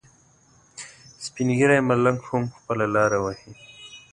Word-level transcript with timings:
سپین 1.25 1.47
ږیری 1.57 1.79
ملنګ 1.89 2.19
هم 2.29 2.43
خپله 2.57 2.85
لاره 2.95 3.19
وهي. 3.23 3.51